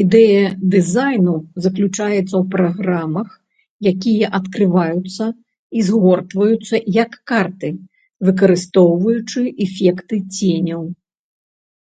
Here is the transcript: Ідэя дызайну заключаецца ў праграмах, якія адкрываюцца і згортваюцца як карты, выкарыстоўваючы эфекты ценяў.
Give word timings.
Ідэя 0.00 0.42
дызайну 0.74 1.32
заключаецца 1.64 2.18
ў 2.18 2.42
праграмах, 2.52 3.28
якія 3.92 4.26
адкрываюцца 4.38 5.26
і 5.80 5.86
згортваюцца 5.88 6.76
як 7.02 7.10
карты, 7.30 7.70
выкарыстоўваючы 8.28 9.40
эфекты 9.66 10.22
ценяў. 10.38 10.82